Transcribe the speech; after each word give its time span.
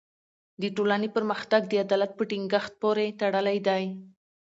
د 0.61 0.63
ټولني 0.75 1.07
پرمختګ 1.15 1.61
د 1.67 1.73
عدالت 1.85 2.11
په 2.15 2.23
ټینګښت 2.29 2.71
پوری 2.81 3.09
تړلی 3.21 3.57
دی. 3.67 3.83